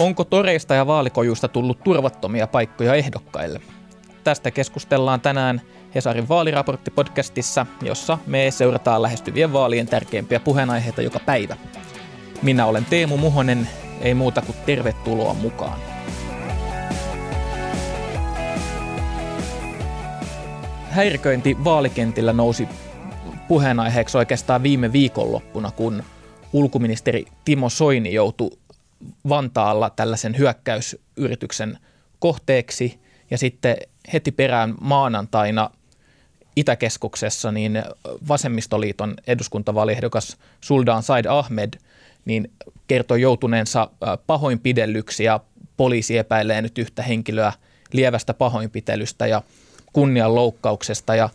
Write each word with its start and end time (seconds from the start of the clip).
Onko 0.00 0.24
toreista 0.24 0.74
ja 0.74 0.86
vaalikojuista 0.86 1.48
tullut 1.48 1.84
turvattomia 1.84 2.46
paikkoja 2.46 2.94
ehdokkaille? 2.94 3.60
Tästä 4.24 4.50
keskustellaan 4.50 5.20
tänään 5.20 5.60
Hesarin 5.94 6.28
vaaliraporttipodcastissa, 6.28 7.66
jossa 7.82 8.18
me 8.26 8.50
seurataan 8.50 9.02
lähestyvien 9.02 9.52
vaalien 9.52 9.86
tärkeimpiä 9.86 10.40
puheenaiheita 10.40 11.02
joka 11.02 11.18
päivä. 11.26 11.56
Minä 12.42 12.66
olen 12.66 12.84
Teemu 12.84 13.16
Muhonen, 13.16 13.68
ei 14.00 14.14
muuta 14.14 14.42
kuin 14.42 14.56
tervetuloa 14.66 15.34
mukaan. 15.34 15.78
Häiriköinti 20.90 21.56
vaalikentillä 21.64 22.32
nousi 22.32 22.68
puheenaiheeksi 23.48 24.18
oikeastaan 24.18 24.62
viime 24.62 24.92
viikonloppuna, 24.92 25.70
kun 25.70 26.02
ulkoministeri 26.52 27.24
Timo 27.44 27.68
Soini 27.68 28.14
joutui 28.14 28.59
Vantaalla 29.28 29.90
tällaisen 29.90 30.38
hyökkäysyrityksen 30.38 31.78
kohteeksi. 32.18 33.00
Ja 33.30 33.38
sitten 33.38 33.76
heti 34.12 34.32
perään 34.32 34.74
maanantaina 34.80 35.70
Itäkeskuksessa 36.56 37.52
niin 37.52 37.82
vasemmistoliiton 38.28 39.14
eduskuntavaaliehdokas 39.26 40.36
Suldan 40.60 41.02
Said 41.02 41.24
Ahmed 41.24 41.74
niin 42.24 42.50
kertoi 42.88 43.20
joutuneensa 43.20 43.90
pahoinpidellyksi 44.26 45.24
ja 45.24 45.40
poliisi 45.76 46.18
epäilee 46.18 46.62
nyt 46.62 46.78
yhtä 46.78 47.02
henkilöä 47.02 47.52
lievästä 47.92 48.34
pahoinpitelystä 48.34 49.26
ja 49.26 49.42
kunnianloukkauksesta. 49.92 51.14
Ja 51.14 51.28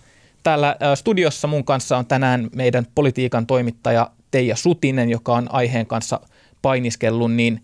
täällä 0.44 0.76
studiossa 0.96 1.48
mun 1.48 1.66
kanssa 1.66 1.98
on 1.98 2.06
tänään 2.06 2.50
meidän 2.56 2.88
politiikan 2.96 3.48
toimittaja 3.48 4.12
Teija 4.32 4.56
Sutinen, 4.56 5.10
joka 5.10 5.34
on 5.34 5.48
aiheen 5.52 5.86
kanssa– 5.86 6.20
painiskellut, 6.62 7.34
niin 7.34 7.64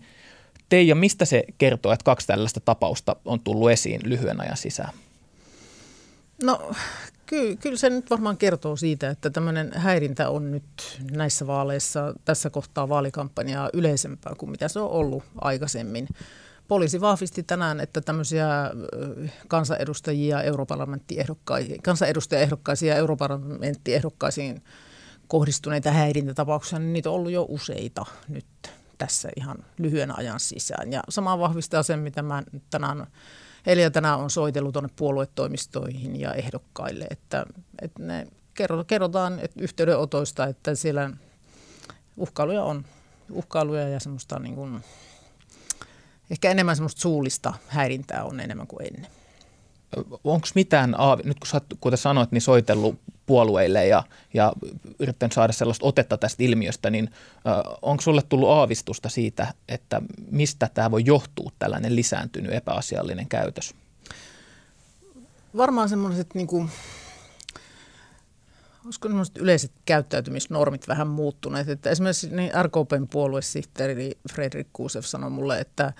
Teija, 0.72 0.94
mistä 0.94 1.24
se 1.24 1.44
kertoo, 1.58 1.92
että 1.92 2.04
kaksi 2.04 2.26
tällaista 2.26 2.60
tapausta 2.60 3.16
on 3.24 3.40
tullut 3.40 3.70
esiin 3.70 4.00
lyhyen 4.04 4.40
ajan 4.40 4.56
sisään? 4.56 4.92
No 6.42 6.72
kyllä, 7.26 7.56
kyllä 7.56 7.76
se 7.76 7.90
nyt 7.90 8.10
varmaan 8.10 8.36
kertoo 8.36 8.76
siitä, 8.76 9.10
että 9.10 9.30
tämmöinen 9.30 9.72
häirintä 9.74 10.28
on 10.28 10.50
nyt 10.50 11.00
näissä 11.10 11.46
vaaleissa 11.46 12.14
tässä 12.24 12.50
kohtaa 12.50 12.88
vaalikampanjaa 12.88 13.70
yleisempää 13.72 14.34
kuin 14.38 14.50
mitä 14.50 14.68
se 14.68 14.80
on 14.80 14.90
ollut 14.90 15.22
aikaisemmin. 15.40 16.08
Poliisi 16.68 17.00
vahvisti 17.00 17.42
tänään, 17.42 17.80
että 17.80 18.00
tämmöisiä 18.00 18.46
kansanedustajia, 19.48 20.42
europarlamenttiehdokkaihin, 20.42 21.82
kansanedustajaehdokkaisiin 21.82 22.90
ja 22.90 22.96
europarlamenttiehdokkaisiin 22.96 24.62
kohdistuneita 25.28 25.90
häirintätapauksia, 25.90 26.78
niin 26.78 26.92
niitä 26.92 27.10
on 27.10 27.16
ollut 27.16 27.32
jo 27.32 27.46
useita 27.48 28.04
nyt 28.28 28.46
tässä 29.06 29.28
ihan 29.36 29.56
lyhyen 29.78 30.18
ajan 30.18 30.40
sisään. 30.40 30.92
Ja 30.92 31.02
sama 31.08 31.38
vahvistaa 31.38 31.82
sen, 31.82 31.98
mitä 31.98 32.22
mä 32.22 32.42
tänään, 32.70 33.06
eli 33.66 33.90
tänään 33.90 34.18
on 34.18 34.30
soitellut 34.30 34.72
tuonne 34.72 34.90
puoluetoimistoihin 34.96 36.20
ja 36.20 36.34
ehdokkaille, 36.34 37.06
että, 37.10 37.46
että 37.82 38.02
ne 38.02 38.26
kerrotaan 38.86 39.38
että 39.38 39.60
yhteydenotoista, 39.62 40.46
että 40.46 40.74
siellä 40.74 41.10
uhkailuja 42.16 42.64
on, 42.64 42.84
uhkailuja 43.30 43.88
ja 43.88 44.00
semmoista 44.00 44.38
niin 44.38 44.54
kuin, 44.54 44.84
ehkä 46.30 46.50
enemmän 46.50 46.76
semmoista 46.76 47.00
suullista 47.00 47.54
häirintää 47.68 48.24
on 48.24 48.40
enemmän 48.40 48.66
kuin 48.66 48.86
ennen 48.86 49.21
onko 50.24 50.46
mitään, 50.54 50.96
nyt 51.24 51.38
kun 51.38 51.46
sä 51.46 51.60
kuten 51.80 51.98
sanoit, 51.98 52.32
niin 52.32 52.42
soitellut 52.42 52.98
puolueille 53.26 53.86
ja, 53.86 54.02
ja 54.34 54.52
yrittänyt 54.98 55.32
saada 55.32 55.52
sellaista 55.52 55.86
otetta 55.86 56.16
tästä 56.16 56.42
ilmiöstä, 56.42 56.90
niin 56.90 57.10
onko 57.82 58.00
sulle 58.00 58.22
tullut 58.28 58.48
aavistusta 58.48 59.08
siitä, 59.08 59.54
että 59.68 60.02
mistä 60.30 60.70
tämä 60.74 60.90
voi 60.90 61.02
johtua, 61.04 61.52
tällainen 61.58 61.96
lisääntynyt 61.96 62.52
epäasiallinen 62.52 63.28
käytös? 63.28 63.74
Varmaan 65.56 65.88
semmoiset 65.88 66.34
niin 66.34 66.46
kuin, 66.46 66.70
olisiko 68.84 69.08
semmoiset 69.08 69.38
yleiset 69.38 69.72
käyttäytymisnormit 69.84 70.88
vähän 70.88 71.08
muuttuneet. 71.08 71.68
Että 71.68 71.90
esimerkiksi 71.90 72.36
niin 72.36 72.50
RKPn 72.62 73.08
puoluesihteeri 73.10 74.18
Fredrik 74.32 74.68
Kuusev 74.72 75.02
sanoi 75.02 75.30
mulle, 75.30 75.60
että 75.60 75.92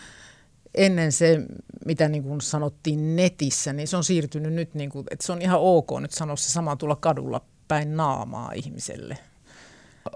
ennen 0.74 1.12
se, 1.12 1.40
mitä 1.86 2.08
niin 2.08 2.22
kuin 2.22 2.40
sanottiin 2.40 3.16
netissä, 3.16 3.72
niin 3.72 3.88
se 3.88 3.96
on 3.96 4.04
siirtynyt 4.04 4.52
nyt, 4.52 4.74
niin 4.74 4.90
kuin, 4.90 5.06
että 5.10 5.26
se 5.26 5.32
on 5.32 5.42
ihan 5.42 5.60
ok 5.60 5.90
nyt 6.00 6.10
sanoa 6.10 6.36
se 6.36 6.50
sama 6.50 6.76
tulla 6.76 6.96
kadulla 6.96 7.40
päin 7.68 7.96
naamaa 7.96 8.52
ihmiselle. 8.54 9.18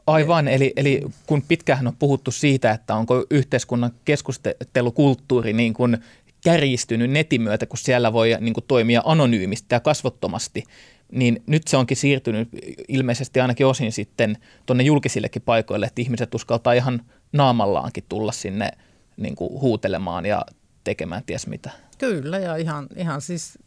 Aivan, 0.06 0.48
eli, 0.48 0.72
eli 0.76 1.02
kun 1.26 1.42
pitkään 1.48 1.86
on 1.86 1.96
puhuttu 1.96 2.30
siitä, 2.30 2.70
että 2.70 2.94
onko 2.94 3.26
yhteiskunnan 3.30 3.90
keskustelukulttuuri 4.04 5.52
niin 5.52 5.74
kuin 5.74 5.98
kärjistynyt 6.44 7.10
netin 7.10 7.42
myötä, 7.42 7.66
kun 7.66 7.78
siellä 7.78 8.12
voi 8.12 8.36
niin 8.40 8.54
kuin 8.54 8.64
toimia 8.68 9.02
anonyymisti 9.04 9.66
ja 9.70 9.80
kasvottomasti, 9.80 10.64
niin 11.12 11.42
nyt 11.46 11.68
se 11.68 11.76
onkin 11.76 11.96
siirtynyt 11.96 12.48
ilmeisesti 12.88 13.40
ainakin 13.40 13.66
osin 13.66 13.92
sitten 13.92 14.38
tuonne 14.66 14.84
julkisillekin 14.84 15.42
paikoille, 15.42 15.86
että 15.86 16.02
ihmiset 16.02 16.34
uskaltaa 16.34 16.72
ihan 16.72 17.02
naamallaankin 17.32 18.04
tulla 18.08 18.32
sinne– 18.32 18.70
niin 19.16 19.36
kuin 19.36 19.60
huutelemaan 19.60 20.26
ja 20.26 20.42
tekemään 20.84 21.22
ties 21.26 21.46
mitä. 21.46 21.70
Kyllä 21.98 22.38
ja 22.38 22.56
ihan, 22.56 22.86
ihan 22.96 23.20
siis 23.20 23.58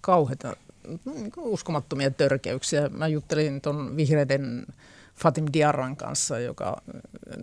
kauheita, 0.00 0.56
niin 1.04 1.32
uskomattomia 1.36 2.10
törkeyksiä. 2.10 2.88
Mä 2.88 3.08
juttelin 3.08 3.60
tuon 3.60 3.96
vihreiden 3.96 4.66
Fatim 5.14 5.46
Diarran 5.52 5.96
kanssa, 5.96 6.38
joka 6.38 6.82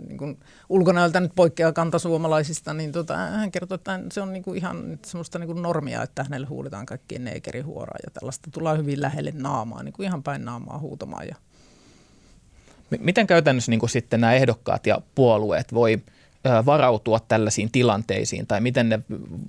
niin 0.07 0.17
kuin 0.17 0.39
ulkonäöltä 0.69 1.19
nyt 1.19 1.31
poikkeaa 1.35 1.73
kantasuomalaisista, 1.73 2.73
niin 2.73 2.91
tota, 2.91 3.17
hän 3.17 3.51
kertoi, 3.51 3.75
että 3.75 3.99
se 4.11 4.21
on 4.21 4.33
niin 4.33 4.43
kuin 4.43 4.57
ihan 4.57 4.99
semmoista 5.05 5.39
niin 5.39 5.47
kuin 5.47 5.61
normia, 5.61 6.03
että 6.03 6.23
hänelle 6.23 6.47
huudetaan 6.47 6.85
kaikkien 6.85 7.23
neekerihuoraa 7.23 7.97
ja 8.05 8.11
tällaista 8.11 8.49
tullaan 8.51 8.77
hyvin 8.77 9.01
lähelle 9.01 9.31
naamaa, 9.35 9.83
niin 9.83 9.93
kuin 9.93 10.05
ihan 10.05 10.23
päin 10.23 10.45
naamaa 10.45 10.79
huutamaan. 10.79 11.27
Ja... 11.27 11.35
Miten 12.99 13.27
käytännössä 13.27 13.71
niin 13.71 13.79
kuin 13.79 13.89
sitten 13.89 14.21
nämä 14.21 14.33
ehdokkaat 14.33 14.87
ja 14.87 15.01
puolueet 15.15 15.73
voi– 15.73 15.99
varautua 16.65 17.19
tällaisiin 17.19 17.71
tilanteisiin 17.71 18.47
tai 18.47 18.61
miten 18.61 18.89
ne 18.89 18.99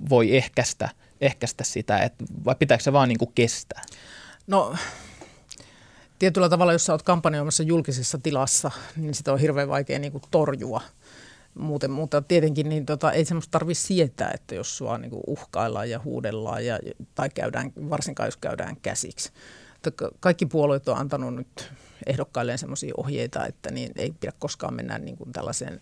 voi 0.09 0.37
ehkäistä, 0.37 0.89
ehkäistä 1.21 1.63
sitä, 1.63 1.99
että, 1.99 2.25
vai 2.45 2.55
pitääkö 2.55 2.83
se 2.83 2.93
vaan 2.93 3.09
niin 3.09 3.17
kuin 3.17 3.31
kestää? 3.35 3.81
No 4.47 4.75
tietyllä 6.19 6.49
tavalla, 6.49 6.73
jos 6.73 6.85
sä 6.85 6.93
oot 6.93 7.03
kampanjoimassa 7.03 7.63
julkisessa 7.63 8.17
tilassa, 8.17 8.71
niin 8.95 9.13
sitä 9.13 9.33
on 9.33 9.39
hirveän 9.39 9.69
vaikea 9.69 9.99
niin 9.99 10.11
kuin 10.11 10.23
torjua. 10.31 10.81
Muuten, 11.53 11.91
mutta 11.91 12.21
tietenkin 12.21 12.69
niin 12.69 12.85
tota, 12.85 13.11
ei 13.11 13.25
semmoista 13.25 13.51
tarvitse 13.51 13.87
sietää, 13.87 14.31
että 14.33 14.55
jos 14.55 14.77
sua 14.77 14.97
niin 14.97 15.09
kuin 15.09 15.23
uhkaillaan 15.27 15.89
ja 15.89 15.99
huudellaan 16.03 16.65
ja, 16.65 16.79
tai 17.15 17.29
käydään, 17.29 17.71
varsinkaan 17.89 18.27
jos 18.27 18.37
käydään 18.37 18.77
käsiksi. 18.81 19.31
Kaikki 20.19 20.45
puolueet 20.45 20.89
on 20.89 20.97
antanut 20.97 21.35
nyt 21.35 21.71
ehdokkailleen 22.05 22.57
sellaisia 22.57 22.93
ohjeita, 22.97 23.45
että 23.45 23.71
niin 23.71 23.91
ei 23.95 24.13
pidä 24.19 24.33
koskaan 24.39 24.73
mennä 24.73 24.97
niin 24.97 25.17
kuin 25.17 25.31
tällaiseen 25.31 25.81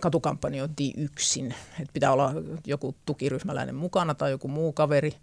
katukampanjointiin 0.00 1.02
yksin. 1.02 1.54
Että 1.80 1.92
pitää 1.92 2.12
olla 2.12 2.32
joku 2.66 2.94
tukiryhmäläinen 3.06 3.74
mukana 3.74 4.14
tai 4.14 4.30
joku 4.30 4.48
muu 4.48 4.72
kaveri. 4.72 5.14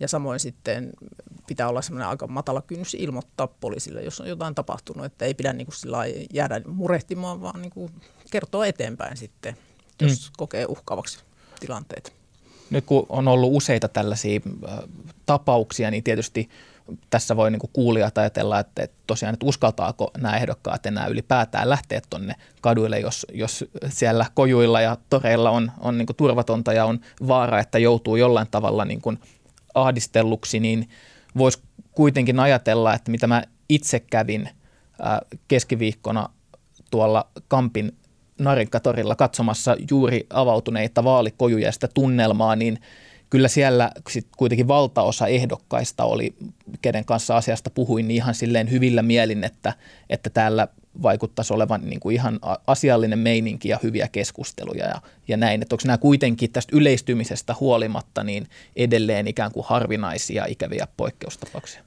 Ja 0.00 0.08
samoin 0.08 0.40
sitten 0.40 0.92
pitää 1.46 1.68
olla 1.68 1.82
semmoinen 1.82 2.08
aika 2.08 2.26
matala 2.26 2.62
kynnys 2.62 2.94
ilmoittaa 2.94 3.46
poliisille, 3.46 4.02
jos 4.02 4.20
on 4.20 4.28
jotain 4.28 4.54
tapahtunut, 4.54 5.04
että 5.04 5.24
ei 5.24 5.34
pidä 5.34 5.52
niin 5.52 5.66
kuin 5.66 5.76
sillä 5.76 5.98
jäädä 6.32 6.60
murehtimaan, 6.66 7.40
vaan 7.40 7.62
niin 7.62 7.72
kuin 7.72 7.92
kertoa 8.30 8.66
eteenpäin 8.66 9.16
sitten, 9.16 9.56
jos 10.00 10.30
mm. 10.30 10.32
kokee 10.36 10.66
uhkaavaksi 10.68 11.18
tilanteet. 11.60 12.12
Nyt 12.70 12.84
kun 12.84 13.06
on 13.08 13.28
ollut 13.28 13.50
useita 13.52 13.88
tällaisia 13.88 14.40
äh, 14.68 14.78
tapauksia, 15.26 15.90
niin 15.90 16.04
tietysti 16.04 16.48
tässä 17.10 17.36
voi 17.36 17.50
niin 17.50 17.60
kuulijat 17.72 18.18
ajatella, 18.18 18.58
että, 18.58 18.82
että 18.82 18.96
tosiaan, 19.06 19.34
että 19.34 19.46
uskaltaako 19.46 20.10
nämä 20.18 20.36
ehdokkaat 20.36 20.86
enää 20.86 21.06
ylipäätään 21.06 21.70
lähteä 21.70 22.00
tuonne 22.10 22.34
kaduille, 22.60 23.00
jos, 23.00 23.26
jos 23.32 23.64
siellä 23.88 24.26
kojuilla 24.34 24.80
ja 24.80 24.96
toreilla 25.10 25.50
on, 25.50 25.72
on 25.80 25.98
niin 25.98 26.06
turvatonta 26.16 26.72
ja 26.72 26.84
on 26.84 27.00
vaara, 27.28 27.60
että 27.60 27.78
joutuu 27.78 28.16
jollain 28.16 28.48
tavalla 28.50 28.84
niin 28.84 29.00
kuin 29.00 29.18
ahdistelluksi, 29.74 30.60
niin 30.60 30.88
voisi 31.38 31.58
kuitenkin 31.92 32.40
ajatella, 32.40 32.94
että 32.94 33.10
mitä 33.10 33.26
mä 33.26 33.42
itse 33.68 34.00
kävin 34.00 34.48
keskiviikkona 35.48 36.28
tuolla 36.90 37.26
Kampin 37.48 37.96
Narinkatorilla 38.38 39.16
katsomassa 39.16 39.76
juuri 39.90 40.26
avautuneita 40.30 41.04
vaalikojuja 41.04 41.66
ja 41.66 41.72
sitä 41.72 41.88
tunnelmaa, 41.94 42.56
niin– 42.56 42.78
kyllä 43.34 43.48
siellä 43.48 43.90
sit 44.10 44.26
kuitenkin 44.36 44.68
valtaosa 44.68 45.26
ehdokkaista 45.26 46.04
oli, 46.04 46.34
kenen 46.82 47.04
kanssa 47.04 47.36
asiasta 47.36 47.70
puhuin, 47.70 48.08
niin 48.08 48.16
ihan 48.16 48.34
silleen 48.34 48.70
hyvillä 48.70 49.02
mielin, 49.02 49.44
että, 49.44 49.72
että 50.10 50.30
täällä 50.30 50.68
vaikuttaisi 51.02 51.54
olevan 51.54 51.80
niin 51.84 52.00
kuin 52.00 52.14
ihan 52.14 52.40
asiallinen 52.66 53.18
meininki 53.18 53.68
ja 53.68 53.78
hyviä 53.82 54.08
keskusteluja 54.08 54.84
ja, 54.86 55.00
ja 55.28 55.36
näin. 55.36 55.62
Että 55.62 55.74
onko 55.74 55.82
nämä 55.86 55.98
kuitenkin 55.98 56.52
tästä 56.52 56.76
yleistymisestä 56.76 57.54
huolimatta 57.60 58.24
niin 58.24 58.48
edelleen 58.76 59.28
ikään 59.28 59.52
kuin 59.52 59.66
harvinaisia 59.68 60.44
ikäviä 60.46 60.88
poikkeustapauksia? 60.96 61.82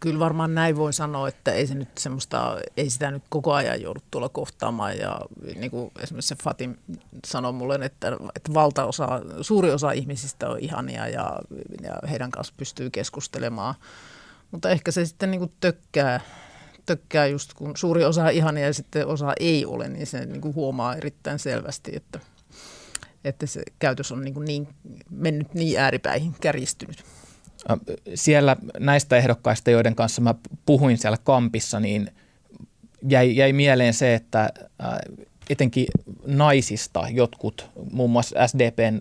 Kyllä 0.00 0.18
varmaan 0.18 0.54
näin 0.54 0.76
voi 0.76 0.92
sanoa, 0.92 1.28
että 1.28 1.52
ei, 1.52 1.66
se 1.66 1.74
nyt 1.74 1.98
semmoista, 1.98 2.56
ei 2.76 2.90
sitä 2.90 3.10
nyt 3.10 3.22
koko 3.28 3.52
ajan 3.52 3.82
joudu 3.82 4.00
tuolla 4.10 4.28
kohtaamaan. 4.28 4.98
Ja 4.98 5.20
niin 5.56 5.70
kuin 5.70 5.90
esimerkiksi 6.02 6.34
Fatim 6.42 6.76
sanoi 7.26 7.52
mulle, 7.52 7.74
että, 7.74 8.12
että 8.36 8.54
valtaosa, 8.54 9.08
suuri 9.40 9.70
osa 9.70 9.92
ihmisistä 9.92 10.48
on 10.48 10.58
ihania 10.58 11.08
ja, 11.08 11.38
ja 11.82 12.08
heidän 12.10 12.30
kanssa 12.30 12.54
pystyy 12.56 12.90
keskustelemaan. 12.90 13.74
Mutta 14.50 14.70
ehkä 14.70 14.90
se 14.90 15.04
sitten 15.04 15.30
niin 15.30 15.38
kuin 15.38 15.52
tökkää, 15.60 16.20
tökkää 16.86 17.26
just 17.26 17.54
kun 17.54 17.76
suuri 17.76 18.04
osa 18.04 18.28
ihania 18.28 18.66
ja 18.66 18.74
sitten 18.74 19.06
osa 19.06 19.32
ei 19.40 19.66
ole, 19.66 19.88
niin 19.88 20.06
se 20.06 20.26
niin 20.26 20.40
kuin 20.40 20.54
huomaa 20.54 20.96
erittäin 20.96 21.38
selvästi, 21.38 21.96
että, 21.96 22.20
että 23.24 23.46
se 23.46 23.62
käytös 23.78 24.12
on 24.12 24.24
niin, 24.24 24.34
kuin 24.34 24.44
niin 24.44 24.68
mennyt 25.10 25.54
niin 25.54 25.80
ääripäihin, 25.80 26.34
kärjistynyt 26.40 27.04
siellä 28.14 28.56
näistä 28.78 29.16
ehdokkaista, 29.16 29.70
joiden 29.70 29.94
kanssa 29.94 30.22
mä 30.22 30.34
puhuin 30.66 30.98
siellä 30.98 31.18
kampissa, 31.24 31.80
niin 31.80 32.10
jäi, 33.08 33.36
jäi 33.36 33.52
mieleen 33.52 33.94
se, 33.94 34.14
että 34.14 34.50
etenkin 35.50 35.86
naisista 36.26 37.08
jotkut, 37.10 37.70
muun 37.92 38.10
muassa 38.10 38.46
SDPn 38.46 39.00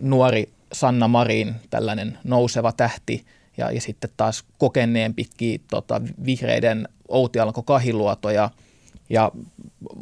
nuori 0.00 0.48
Sanna 0.72 1.08
Marin, 1.08 1.54
tällainen 1.70 2.18
nouseva 2.24 2.72
tähti, 2.72 3.24
ja, 3.56 3.70
ja 3.70 3.80
sitten 3.80 4.10
taas 4.16 4.44
kokeneen 4.58 5.14
pitki 5.14 5.60
tota, 5.70 6.00
vihreiden 6.26 6.88
Outi 7.08 7.38
Alanko 7.38 7.62
Kahiluoto 7.62 8.30
ja, 8.30 8.50
ja 9.10 9.32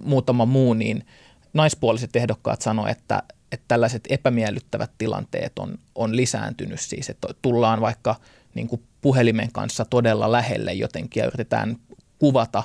muutama 0.05 0.47
muu, 0.47 0.75
niin 0.75 1.07
naispuoliset 1.53 2.17
ehdokkaat 2.17 2.63
sanoivat, 2.63 2.99
että, 2.99 3.23
että 3.53 3.65
tällaiset 3.69 4.05
epämiellyttävät 4.11 4.91
tilanteet 4.99 5.59
on, 5.59 5.79
on 5.95 6.17
lisääntynyt. 6.17 6.81
Siis, 6.81 7.11
että 7.11 7.29
tullaan 7.43 7.81
vaikka 7.81 8.17
niin 8.55 8.69
kuin 8.69 8.83
puhelimen 9.01 9.53
kanssa 9.53 9.85
todella 9.85 10.33
lähelle 10.33 10.73
jotenkin 10.73 11.21
ja 11.21 11.27
yritetään 11.27 11.77
kuvata 12.19 12.63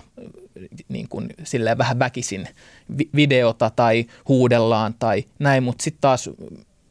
niin 0.89 1.09
kuin 1.09 1.29
silleen 1.43 1.77
vähän 1.77 1.99
väkisin 1.99 2.47
videota 3.15 3.69
tai 3.69 4.05
huudellaan 4.27 4.95
tai 4.99 5.25
näin, 5.39 5.63
mutta 5.63 5.83
sitten 5.83 6.01
taas 6.01 6.29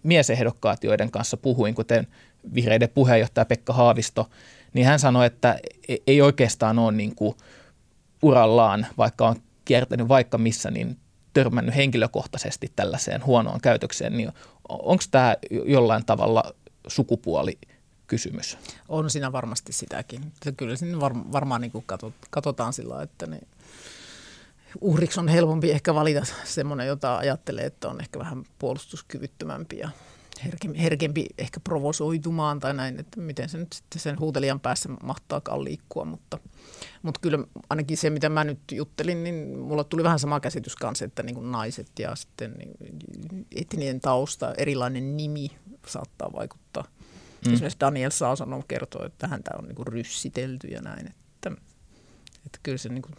miesehdokkaat, 0.03 0.85
joiden 0.85 1.11
kanssa 1.11 1.37
puhuin, 1.37 1.75
kuten 1.75 2.07
vihreiden 2.55 2.89
puheenjohtaja 2.95 3.45
Pekka 3.45 3.73
Haavisto, 3.73 4.31
niin 4.75 4.87
hän 4.87 4.99
sanoi, 4.99 5.27
että 5.27 5.59
e-, 5.89 5.97
ei 6.07 6.23
oikeastaan 6.23 6.79
ole 6.79 6.93
niin 6.93 7.15
kuin 7.15 7.37
urallaan, 8.23 8.87
vaikka 8.99 9.29
on 9.29 9.37
kiertänyt 9.65 10.09
vaikka 10.09 10.39
missä, 10.39 10.71
niin 10.71 10.97
törmännyt 11.33 11.77
henkilökohtaisesti 11.77 12.73
tällaiseen 12.77 13.27
huonoon 13.27 13.61
käytökseen, 13.61 14.17
niin 14.17 14.33
onko 14.69 15.05
tämä 15.11 15.37
jollain 15.65 16.05
tavalla 16.05 16.55
sukupuoli 16.87 17.59
kysymys? 18.07 18.59
On 18.89 19.11
siinä 19.11 19.33
varmasti 19.33 19.73
sitäkin. 19.73 20.33
Kyllä 20.57 20.77
siinä 20.77 21.01
var, 21.01 21.15
varmaan 21.33 21.61
niin 21.61 21.73
katsotaan 22.31 22.73
sillä 22.73 23.03
että 23.03 23.27
ne 23.27 23.41
uhriksi 24.81 25.21
on 25.21 25.29
helpompi 25.29 25.71
ehkä 25.71 25.95
valita 25.95 26.25
semmoinen, 26.45 26.87
jota 26.87 27.17
ajattelee, 27.17 27.67
että 27.67 27.89
on 27.89 28.01
ehkä 28.01 28.19
vähän 28.19 28.45
puolustuskyvyttömämpi 28.59 29.79
ja 29.79 29.91
herkempi, 30.45 30.79
herkempi 30.79 31.27
ehkä 31.39 31.61
provosoitumaan 31.61 32.61
tai 32.61 32.75
näin, 32.75 33.01
että 33.01 33.21
miten 33.21 33.49
se 33.49 33.59
nyt 33.59 33.73
sitten 33.73 34.01
sen 34.01 34.21
huutelijan 34.21 34.61
päässä 34.61 34.89
mahtaakaan 35.03 35.65
liikkua, 35.65 36.05
mutta, 36.05 36.39
mutta 37.03 37.21
kyllä 37.21 37.39
ainakin 37.71 37.97
se, 37.97 38.11
mitä 38.11 38.29
mä 38.29 38.45
nyt 38.45 38.59
juttelin, 38.73 39.25
niin 39.25 39.59
mulla 39.59 39.85
tuli 39.85 40.05
vähän 40.05 40.19
sama 40.19 40.41
käsitys 40.41 40.77
kanssa, 40.77 41.05
että 41.05 41.23
niin 41.23 41.35
kuin 41.35 41.53
naiset 41.53 41.99
ja 41.99 42.17
sitten 42.17 42.55
niin 42.59 43.47
etninen 43.57 44.01
tausta, 44.01 44.55
erilainen 44.55 45.17
nimi 45.17 45.51
saattaa 45.87 46.33
vaikuttaa. 46.33 46.85
Mm. 47.47 47.53
Esimerkiksi 47.53 47.81
Daniel 47.81 48.11
Saasanon 48.11 48.65
kertoo, 48.69 49.07
että 49.07 49.29
häntä 49.29 49.51
on 49.59 49.65
niin 49.65 49.77
kuin 49.77 49.87
ryssitelty 49.87 50.67
ja 50.67 50.83
näin, 50.83 51.07
että, 51.07 51.51
että 52.47 52.59
kyllä 52.63 52.79
se 52.79 52.89
niin 52.89 53.03
kuin 53.03 53.15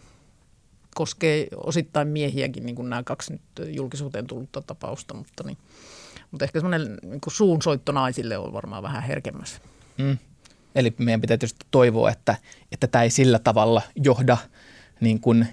koskee 0.96 1.48
osittain 1.56 2.08
miehiäkin, 2.08 2.66
niin 2.66 2.76
kuin 2.76 2.90
nämä 2.90 3.04
kaksi 3.04 3.34
nyt 3.34 3.76
julkisuuteen 3.76 4.28
tullutta 4.28 4.62
tapausta, 4.62 5.14
mutta 5.14 5.44
niin, 5.44 5.58
mutta 6.32 6.46
ehkä 6.46 6.60
semmoinen 6.60 6.98
niin 7.04 7.22
suunsoitto 7.28 7.92
naisille 7.92 8.38
on 8.38 8.54
varmaan 8.54 8.84
vähän 8.84 9.04
herkemmässä. 9.04 9.62
Mm. 9.98 10.18
Eli 10.76 10.94
meidän 10.98 11.22
pitää 11.22 11.38
tietysti 11.38 11.66
toivoa, 11.72 12.12
että, 12.12 12.36
että 12.72 12.88
tämä 12.88 13.04
ei 13.04 13.10
sillä 13.10 13.40
tavalla 13.40 13.82
johda 13.96 14.38
niin 15.02 15.20
kuin 15.20 15.48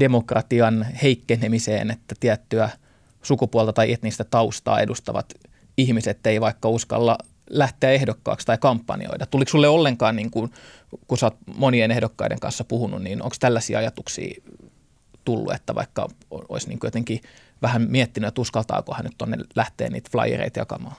demokratian 0.00 0.86
heikkenemiseen, 1.02 1.90
että 1.90 2.14
tiettyä 2.20 2.70
sukupuolta 3.22 3.72
tai 3.72 3.92
etnistä 3.92 4.24
taustaa 4.24 4.80
edustavat 4.80 5.34
ihmiset 5.76 6.26
ei 6.26 6.40
vaikka 6.40 6.68
uskalla 6.68 7.18
lähteä 7.50 7.90
ehdokkaaksi 7.90 8.46
tai 8.46 8.58
kampanjoida. 8.58 9.26
Tuliko 9.26 9.50
sulle 9.50 9.68
ollenkaan, 9.68 10.16
niin 10.16 10.30
kuin, 10.30 10.50
kun 11.06 11.18
sä 11.18 11.26
oot 11.26 11.36
monien 11.56 11.90
ehdokkaiden 11.90 12.40
kanssa 12.40 12.64
puhunut, 12.64 13.02
niin 13.02 13.22
onko 13.22 13.36
tällaisia 13.40 13.78
ajatuksia 13.78 14.42
tullut, 15.28 15.52
että 15.52 15.74
vaikka 15.74 16.08
olisi 16.30 16.68
niin 16.68 16.78
jotenkin 16.84 17.20
vähän 17.62 17.86
miettinyt, 17.88 18.28
että 18.28 18.40
uskaltaako 18.40 18.94
hän 18.94 19.04
nyt 19.04 19.18
tuonne 19.18 19.36
lähteä 19.56 19.88
niitä 19.88 20.10
flyereita 20.12 20.58
jakamaan? 20.58 20.96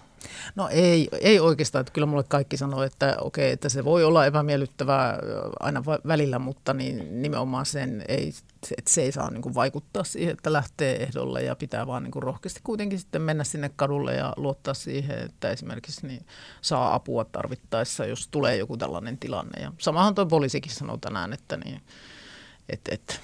No 0.56 0.70
ei, 0.72 1.10
ei 1.22 1.40
oikeastaan. 1.40 1.80
Että 1.80 1.94
kyllä 1.94 2.06
mulle 2.06 2.24
kaikki 2.24 2.58
sanoo, 2.58 2.84
että 2.84 3.18
okei, 3.22 3.52
että 3.52 3.70
se 3.70 3.86
voi 3.86 4.04
olla 4.04 4.26
epämiellyttävää 4.26 5.20
aina 5.60 5.84
välillä, 6.08 6.40
mutta 6.40 6.74
niin 6.74 7.22
nimenomaan 7.22 7.66
sen 7.66 8.06
ei, 8.08 8.34
että 8.78 8.92
se 8.92 9.02
ei 9.02 9.12
saa 9.12 9.32
niin 9.32 9.42
kuin 9.42 9.56
vaikuttaa 9.56 10.04
siihen, 10.04 10.34
että 10.34 10.54
lähtee 10.54 11.04
ehdolle 11.04 11.44
ja 11.44 11.56
pitää 11.56 11.88
vaan 11.88 12.04
niin 12.04 12.12
kuin 12.12 12.24
rohkeasti 12.24 12.60
kuitenkin 12.64 13.00
sitten 13.00 13.22
mennä 13.22 13.44
sinne 13.44 13.72
kadulle 13.76 14.16
ja 14.16 14.34
luottaa 14.38 14.74
siihen, 14.74 15.20
että 15.20 15.50
esimerkiksi 15.50 16.08
niin 16.08 16.26
saa 16.62 16.96
apua 16.96 17.26
tarvittaessa, 17.26 18.06
jos 18.06 18.28
tulee 18.28 18.58
joku 18.58 18.78
tällainen 18.78 19.18
tilanne. 19.18 19.62
Ja 19.62 19.72
samahan 19.78 20.16
tuo 20.16 20.26
poliisikin 20.26 20.72
sanoo 20.72 20.98
tänään, 20.98 21.34
että 21.34 21.58
niin, 21.58 21.82
että, 22.70 22.92
että 22.94 23.16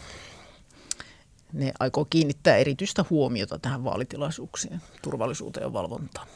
ne 1.56 1.72
aikoo 1.80 2.06
kiinnittää 2.06 2.58
erityistä 2.58 3.06
huomiota 3.10 3.60
tähän 3.60 3.84
vaalitilaisuuksien 3.84 4.82
turvallisuuteen 5.02 5.64
ja 5.64 5.74
valvontaan. 5.74 6.28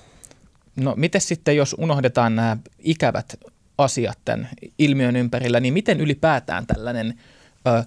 No 0.76 0.94
miten 0.98 1.22
sitten, 1.22 1.56
jos 1.56 1.76
unohdetaan 1.80 2.36
nämä 2.36 2.58
ikävät 2.80 3.40
asiat 3.78 4.20
tämän 4.26 4.50
ilmiön 4.78 5.16
ympärillä, 5.16 5.60
niin 5.60 5.74
miten 5.74 6.02
ylipäätään 6.02 6.68
tällainen 6.68 7.20
ö, 7.68 7.84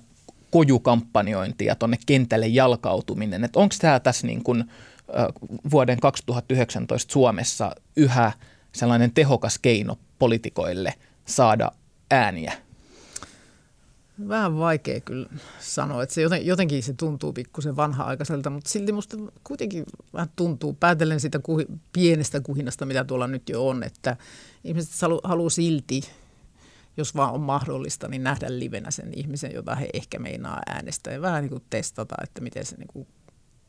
kojukampanjointi 0.50 1.64
ja 1.64 1.74
tuonne 1.74 1.96
kentälle 2.06 2.46
jalkautuminen, 2.46 3.44
että 3.44 3.60
onko 3.60 3.74
tämä 3.80 4.00
tässä 4.00 4.26
niin 4.26 4.44
kuin, 4.44 4.60
ö, 4.60 5.32
vuoden 5.70 6.00
2019 6.00 7.12
Suomessa 7.12 7.72
yhä 7.96 8.32
sellainen 8.72 9.12
tehokas 9.14 9.58
keino 9.58 9.98
politikoille 10.18 10.94
saada 11.24 11.72
ääniä? 12.10 12.52
Vähän 14.28 14.58
vaikea 14.58 15.00
kyllä 15.00 15.28
sanoa, 15.60 16.02
että 16.02 16.14
se 16.14 16.22
joten, 16.22 16.46
jotenkin 16.46 16.82
se 16.82 16.92
tuntuu 16.92 17.32
pikkusen 17.32 17.76
vanha-aikaiselta, 17.76 18.50
mutta 18.50 18.70
silti 18.70 18.92
musta 18.92 19.16
kuitenkin 19.44 19.84
vähän 20.12 20.30
tuntuu, 20.36 20.72
päätellen 20.72 21.20
sitä 21.20 21.38
kuhi, 21.38 21.66
pienestä 21.92 22.40
kuhinasta, 22.40 22.86
mitä 22.86 23.04
tuolla 23.04 23.26
nyt 23.26 23.48
jo 23.48 23.68
on, 23.68 23.82
että 23.82 24.16
ihmiset 24.64 25.02
halu, 25.02 25.20
haluaa 25.24 25.50
silti, 25.50 26.02
jos 26.96 27.14
vaan 27.14 27.34
on 27.34 27.40
mahdollista, 27.40 28.08
niin 28.08 28.24
nähdä 28.24 28.58
livenä 28.58 28.90
sen 28.90 29.12
ihmisen, 29.16 29.54
jota 29.54 29.74
he 29.74 29.88
ehkä 29.94 30.18
meinaa 30.18 30.60
äänestää 30.66 31.12
ja 31.12 31.22
vähän 31.22 31.42
niin 31.42 31.50
kuin 31.50 31.64
testata, 31.70 32.14
että 32.22 32.40
miten 32.40 32.66
se 32.66 32.76
niin 32.76 32.88
kuin 32.88 33.06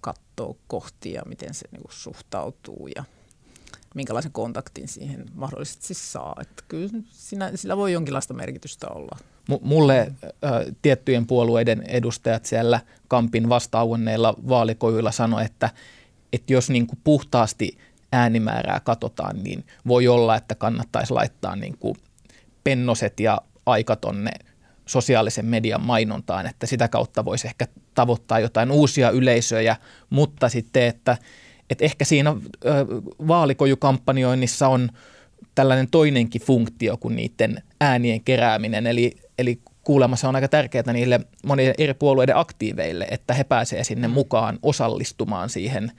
katsoo 0.01 0.57
kohti 0.67 1.13
ja 1.13 1.21
miten 1.25 1.53
se 1.53 1.67
niin 1.71 1.81
kuin 1.81 1.93
suhtautuu 1.93 2.87
ja 2.95 3.03
minkälaisen 3.93 4.31
kontaktin 4.31 4.87
siihen 4.87 5.25
mahdollisesti 5.33 5.93
saa. 5.93 6.35
Että 6.41 6.63
kyllä 6.67 6.89
siinä, 7.11 7.51
sillä 7.55 7.77
voi 7.77 7.93
jonkinlaista 7.93 8.33
merkitystä 8.33 8.87
olla. 8.87 9.17
Mulle 9.61 9.99
äh, 9.99 10.51
tiettyjen 10.81 11.27
puolueiden 11.27 11.83
edustajat 11.87 12.45
siellä 12.45 12.79
Kampin 13.07 13.49
vastaavanneilla 13.49 14.33
vaalikojuilla 14.49 15.11
sanoi, 15.11 15.45
että, 15.45 15.69
että 16.33 16.53
jos 16.53 16.69
niin 16.69 16.87
kuin 16.87 16.99
puhtaasti 17.03 17.77
äänimäärää 18.11 18.79
katsotaan, 18.79 19.43
niin 19.43 19.65
voi 19.87 20.07
olla, 20.07 20.35
että 20.35 20.55
kannattaisi 20.55 21.13
laittaa 21.13 21.55
niin 21.55 21.77
kuin 21.77 21.95
pennoset 22.63 23.19
ja 23.19 23.41
aika 23.65 23.95
tonne 23.95 24.31
sosiaalisen 24.85 25.45
median 25.45 25.81
mainontaan, 25.81 26.47
että 26.47 26.65
sitä 26.65 26.87
kautta 26.87 27.25
voisi 27.25 27.47
ehkä 27.47 27.67
tavoittaa 27.93 28.39
jotain 28.39 28.71
uusia 28.71 29.09
yleisöjä, 29.09 29.75
mutta 30.09 30.49
sitten, 30.49 30.83
että, 30.83 31.17
että 31.69 31.85
ehkä 31.85 32.05
siinä 32.05 32.35
vaalikojukampanjoinnissa 33.27 34.67
on 34.67 34.89
tällainen 35.55 35.87
toinenkin 35.87 36.41
funktio 36.41 36.97
kuin 36.97 37.15
niiden 37.15 37.63
äänien 37.81 38.21
kerääminen, 38.21 38.87
eli 38.87 39.17
eli 39.37 39.59
kuulemma 39.83 40.15
se 40.15 40.27
on 40.27 40.35
aika 40.35 40.47
tärkeää 40.47 40.93
niille 40.93 41.19
monille 41.45 41.73
eri 41.77 41.93
puolueiden 41.93 42.37
aktiiveille, 42.37 43.07
että 43.11 43.33
he 43.33 43.43
pääsevät 43.43 43.87
sinne 43.87 44.07
mukaan 44.07 44.59
osallistumaan 44.61 45.49
siihen 45.49 45.91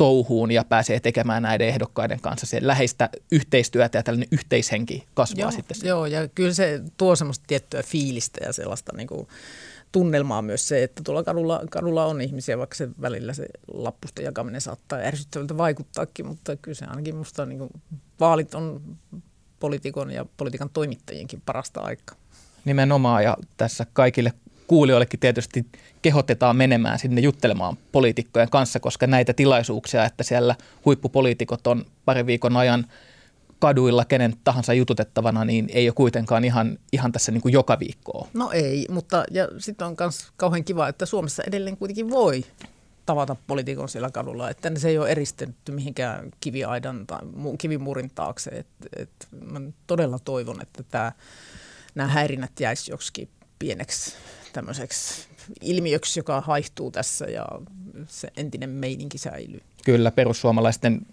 touhuun 0.00 0.50
ja 0.50 0.64
pääsee 0.64 1.00
tekemään 1.00 1.42
näiden 1.42 1.68
ehdokkaiden 1.68 2.20
kanssa 2.20 2.46
sen 2.46 2.66
läheistä 2.66 3.08
yhteistyötä 3.32 3.98
ja 3.98 4.02
tällainen 4.02 4.28
yhteishenki 4.30 5.06
kasvaa 5.14 5.40
joo, 5.40 5.50
sitten. 5.50 5.76
Joo, 5.82 6.06
ja 6.06 6.28
kyllä 6.28 6.52
se 6.52 6.82
tuo 6.96 7.16
semmoista 7.16 7.44
tiettyä 7.46 7.82
fiilistä 7.82 8.44
ja 8.44 8.52
sellaista 8.52 8.96
niin 8.96 9.06
kuin 9.06 9.28
tunnelmaa 9.92 10.42
myös 10.42 10.68
se, 10.68 10.82
että 10.82 11.02
tuolla 11.04 11.22
kadulla, 11.22 11.62
kadulla 11.70 12.06
on 12.06 12.20
ihmisiä, 12.20 12.58
vaikka 12.58 12.76
se 12.76 12.88
välillä 13.00 13.34
se 13.34 13.46
lappusten 13.72 14.24
jakaminen 14.24 14.60
saattaa 14.60 14.98
ärsyttävältä 14.98 15.56
vaikuttaakin, 15.56 16.26
mutta 16.26 16.56
kyllä 16.56 16.74
se 16.74 16.84
ainakin 16.84 17.16
musta 17.16 17.46
niin 17.46 17.58
kuin, 17.58 17.70
vaalit 18.20 18.54
on 18.54 18.82
poliitikon 19.60 20.10
ja 20.10 20.26
politiikan 20.36 20.70
toimittajienkin 20.70 21.42
parasta 21.46 21.80
aikaa. 21.80 22.16
Nimenomaan 22.64 23.24
ja 23.24 23.36
tässä 23.56 23.86
kaikille 23.92 24.32
kuulijoillekin 24.70 25.20
tietysti 25.20 25.66
kehotetaan 26.02 26.56
menemään 26.56 26.98
sinne 26.98 27.20
juttelemaan 27.20 27.76
poliitikkojen 27.92 28.50
kanssa, 28.50 28.80
koska 28.80 29.06
näitä 29.06 29.32
tilaisuuksia, 29.32 30.04
että 30.04 30.22
siellä 30.22 30.54
huippupoliitikot 30.84 31.66
on 31.66 31.84
pari 32.04 32.26
viikon 32.26 32.56
ajan 32.56 32.86
kaduilla 33.58 34.04
kenen 34.04 34.34
tahansa 34.44 34.74
jututettavana, 34.74 35.44
niin 35.44 35.68
ei 35.72 35.88
ole 35.88 35.94
kuitenkaan 35.94 36.44
ihan, 36.44 36.78
ihan 36.92 37.12
tässä 37.12 37.32
niin 37.32 37.40
kuin 37.40 37.52
joka 37.52 37.78
viikkoa. 37.78 38.28
No 38.34 38.50
ei, 38.50 38.86
mutta 38.90 39.24
ja 39.30 39.48
sitten 39.58 39.86
on 39.86 39.96
myös 40.00 40.28
kauhean 40.36 40.64
kiva, 40.64 40.88
että 40.88 41.06
Suomessa 41.06 41.42
edelleen 41.46 41.76
kuitenkin 41.76 42.10
voi 42.10 42.44
tavata 43.06 43.36
poliitikon 43.46 43.88
siellä 43.88 44.10
kadulla, 44.10 44.50
että 44.50 44.72
se 44.76 44.88
ei 44.88 44.98
ole 44.98 45.10
eristetty 45.10 45.72
mihinkään 45.72 46.30
kiviaidan 46.40 47.06
tai 47.06 47.18
kivimuurin 47.58 48.10
taakse. 48.14 48.50
Et, 48.50 48.66
et 48.96 49.28
mä 49.44 49.60
todella 49.86 50.18
toivon, 50.18 50.62
että 50.62 50.82
tämä, 50.82 51.12
nämä 51.94 52.08
häirinnät 52.08 52.60
jäisi 52.60 52.90
joksikin 52.90 53.28
pieneksi 53.60 54.14
tämmöiseksi 54.52 55.28
ilmiöksi, 55.60 56.18
joka 56.20 56.40
haihtuu 56.40 56.90
tässä 56.90 57.24
ja 57.24 57.46
se 58.06 58.28
entinen 58.36 58.70
meininki 58.70 59.18
säilyy. 59.18 59.60
Kyllä, 59.84 60.10
perussuomalaisten 60.10 61.06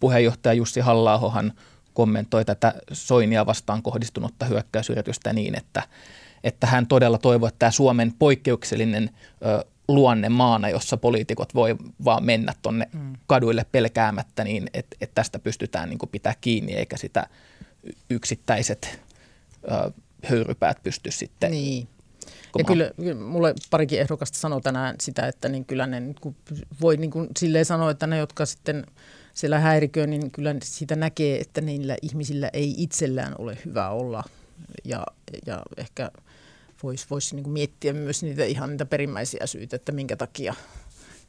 puheenjohtaja 0.00 0.52
Jussi 0.52 0.80
halla 0.80 1.52
kommentoi 1.94 2.44
tätä 2.44 2.74
Soinia 2.92 3.46
vastaan 3.46 3.82
kohdistunutta 3.82 4.46
hyökkäysyritystä 4.46 5.32
niin, 5.32 5.58
että, 5.58 5.82
että 6.44 6.66
hän 6.66 6.86
todella 6.86 7.18
toivoo, 7.18 7.48
että 7.48 7.58
tämä 7.58 7.70
Suomen 7.70 8.12
poikkeuksellinen 8.18 9.10
ö, 9.46 9.64
luonne 9.88 10.28
maana, 10.28 10.68
jossa 10.68 10.96
poliitikot 10.96 11.54
voi 11.54 11.76
vaan 12.04 12.24
mennä 12.24 12.54
tuonne 12.62 12.88
mm. 12.92 13.12
kaduille 13.26 13.66
pelkäämättä, 13.72 14.44
niin 14.44 14.70
että 14.74 14.96
et 15.00 15.10
tästä 15.14 15.38
pystytään 15.38 15.88
niin 15.88 15.98
pitää 16.12 16.34
kiinni, 16.40 16.72
eikä 16.72 16.96
sitä 16.96 17.26
yksittäiset 18.10 19.00
ö, 19.70 19.92
höyrypäät 20.24 20.82
pysty 20.82 21.10
sitten 21.10 21.50
niin. 21.50 21.88
Ja 22.58 22.64
kyllä, 22.64 23.14
mulle 23.14 23.54
parikin 23.70 24.00
ehdokasta 24.00 24.38
sanoi 24.38 24.60
tänään 24.60 24.96
sitä, 25.00 25.26
että 25.26 25.48
niin 25.48 25.64
kyllä 25.64 25.86
ne 25.86 26.00
niin 26.00 26.16
kuin 26.20 26.36
voi 26.80 26.96
niin 26.96 27.10
kuin 27.10 27.28
silleen 27.38 27.64
sanoa, 27.64 27.90
että 27.90 28.06
ne, 28.06 28.18
jotka 28.18 28.46
sitten 28.46 28.86
siellä 29.34 29.58
häiriköön, 29.58 30.10
niin 30.10 30.30
kyllä 30.30 30.54
siitä 30.62 30.96
näkee, 30.96 31.40
että 31.40 31.60
niillä 31.60 31.96
ihmisillä 32.02 32.50
ei 32.52 32.74
itsellään 32.78 33.34
ole 33.38 33.58
hyvä 33.64 33.90
olla. 33.90 34.24
Ja, 34.84 35.06
ja 35.46 35.62
ehkä 35.76 36.10
voisi 36.82 37.06
vois 37.10 37.34
niin 37.34 37.48
miettiä 37.48 37.92
myös 37.92 38.22
niitä 38.22 38.44
ihan 38.44 38.70
niitä 38.70 38.86
perimmäisiä 38.86 39.46
syitä, 39.46 39.76
että 39.76 39.92
minkä 39.92 40.16
takia 40.16 40.54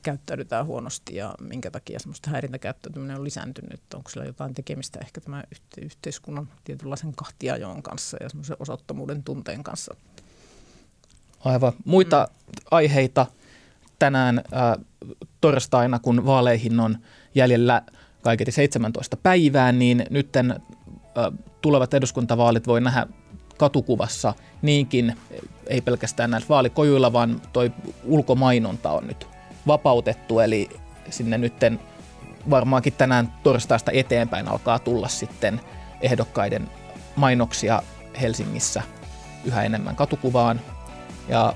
käyttäydytään 0.04 0.66
huonosti 0.66 1.16
ja 1.16 1.36
minkä 1.42 1.72
takia 1.72 2.00
semmoista 2.00 2.30
häirintäkäyttäytyminen 2.30 3.18
on 3.18 3.24
lisääntynyt. 3.24 3.82
Onko 3.94 4.10
sillä 4.10 4.26
jotain 4.26 4.54
tekemistä 4.54 5.00
ehkä 5.00 5.22
tämän 5.22 5.44
yhteiskunnan 5.82 6.50
tietynlaisen 6.64 7.16
kahtiajoon 7.16 7.84
kanssa 7.84 8.18
ja 8.22 8.30
semmoisen 8.30 8.58
osattomuuden 8.60 9.24
tunteen 9.24 9.64
kanssa? 9.64 9.96
Aivan. 11.46 11.74
Muita 11.86 12.28
mm. 12.30 12.54
aiheita 12.72 13.26
tänään 14.00 14.38
äh, 14.54 14.86
torstaina, 15.42 16.00
kun 16.00 16.26
vaaleihin 16.26 16.80
on 16.80 16.98
jäljellä 17.36 17.82
kaiketi 18.22 18.52
17 18.52 19.18
päivää, 19.18 19.72
niin 19.72 20.06
nyt 20.10 20.36
äh, 20.36 20.46
tulevat 21.62 21.94
eduskuntavaalit 21.94 22.68
voi 22.68 22.82
nähdä 22.82 23.08
katukuvassa 23.58 24.34
niinkin, 24.62 25.16
ei 25.68 25.82
pelkästään 25.82 26.32
näillä 26.32 26.48
vaalikojuilla, 26.50 27.14
vaan 27.14 27.42
toi 27.54 27.72
ulkomainonta 28.04 28.92
on 28.92 29.08
nyt 29.08 29.28
vapautettu, 29.68 30.40
eli 30.40 30.70
sinne 31.10 31.38
nytten 31.38 31.80
varmaankin 32.50 32.94
tänään 32.94 33.34
torstaista 33.44 33.92
eteenpäin 33.92 34.48
alkaa 34.48 34.80
tulla 34.80 35.08
sitten 35.08 35.62
ehdokkaiden 36.02 36.70
mainoksia 37.16 37.82
Helsingissä 38.22 38.84
yhä 39.46 39.64
enemmän 39.64 39.96
katukuvaan. 39.96 40.62
Ja 41.30 41.54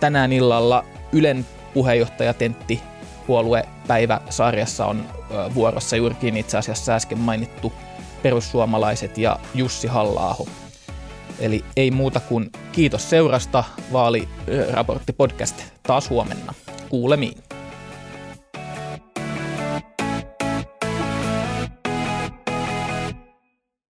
tänään 0.00 0.32
illalla 0.32 0.84
Ylen 1.12 1.46
puheenjohtaja 1.74 2.34
Tentti 2.34 2.80
puoluepäiväsarjassa 3.26 4.86
on 4.86 5.04
vuorossa 5.54 5.96
juurikin 5.96 6.36
itse 6.36 6.58
asiassa 6.58 6.94
äsken 6.94 7.18
mainittu 7.18 7.72
perussuomalaiset 8.22 9.18
ja 9.18 9.38
Jussi 9.54 9.86
halla 9.86 10.36
Eli 11.38 11.64
ei 11.76 11.90
muuta 11.90 12.20
kuin 12.20 12.50
kiitos 12.72 13.10
seurasta. 13.10 13.64
Vaaliraportti 13.92 15.12
podcast 15.12 15.62
taas 15.82 16.10
huomenna. 16.10 16.54
Kuulemiin. 16.88 17.43